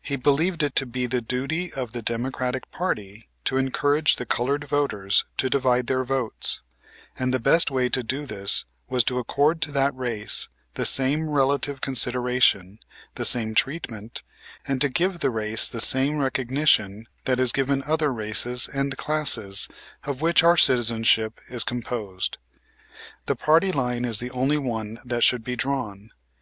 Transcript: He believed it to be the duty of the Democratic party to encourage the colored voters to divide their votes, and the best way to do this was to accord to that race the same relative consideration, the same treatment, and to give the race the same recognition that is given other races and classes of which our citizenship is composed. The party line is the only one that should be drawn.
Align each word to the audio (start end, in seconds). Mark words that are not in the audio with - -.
He 0.00 0.16
believed 0.16 0.62
it 0.62 0.74
to 0.76 0.86
be 0.86 1.04
the 1.04 1.20
duty 1.20 1.70
of 1.70 1.92
the 1.92 2.00
Democratic 2.00 2.70
party 2.70 3.28
to 3.44 3.58
encourage 3.58 4.16
the 4.16 4.24
colored 4.24 4.64
voters 4.64 5.26
to 5.36 5.50
divide 5.50 5.86
their 5.86 6.02
votes, 6.02 6.62
and 7.18 7.28
the 7.34 7.38
best 7.40 7.70
way 7.70 7.90
to 7.90 8.02
do 8.02 8.24
this 8.24 8.64
was 8.88 9.04
to 9.04 9.18
accord 9.18 9.60
to 9.60 9.72
that 9.72 9.94
race 9.94 10.48
the 10.76 10.86
same 10.86 11.28
relative 11.28 11.82
consideration, 11.82 12.78
the 13.16 13.24
same 13.26 13.54
treatment, 13.54 14.22
and 14.66 14.80
to 14.80 14.88
give 14.88 15.20
the 15.20 15.28
race 15.28 15.68
the 15.68 15.78
same 15.78 16.16
recognition 16.20 17.06
that 17.26 17.38
is 17.38 17.52
given 17.52 17.82
other 17.86 18.10
races 18.10 18.66
and 18.66 18.96
classes 18.96 19.68
of 20.04 20.22
which 20.22 20.42
our 20.42 20.56
citizenship 20.56 21.38
is 21.50 21.64
composed. 21.64 22.38
The 23.26 23.36
party 23.36 23.72
line 23.72 24.06
is 24.06 24.20
the 24.20 24.30
only 24.30 24.56
one 24.56 25.00
that 25.04 25.22
should 25.22 25.44
be 25.44 25.54
drawn. 25.54 26.12